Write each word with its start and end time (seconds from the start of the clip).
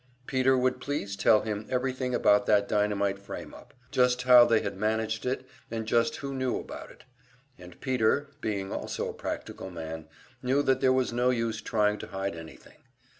Peter 0.25 0.57
would 0.57 0.81
please 0.81 1.15
tell 1.15 1.41
him 1.41 1.67
everything 1.69 2.15
about 2.15 2.47
that 2.47 2.67
dynamite 2.67 3.19
frame 3.19 3.53
up; 3.53 3.71
just 3.91 4.23
how 4.23 4.43
they 4.43 4.59
had 4.61 4.75
managed 4.75 5.27
it 5.27 5.45
and 5.69 5.85
just 5.85 6.15
who 6.15 6.33
knew 6.33 6.57
about 6.57 6.89
it. 6.89 7.03
And 7.59 7.79
Peter, 7.79 8.31
being 8.41 8.71
also 8.71 9.09
a 9.09 9.13
practical 9.13 9.69
man, 9.69 10.07
knew 10.41 10.63
that 10.63 10.81
there 10.81 10.91
was 10.91 11.13
no 11.13 11.29
use 11.29 11.61
trying 11.61 11.99
to 11.99 12.07
hide 12.07 12.35
anything. 12.35 12.79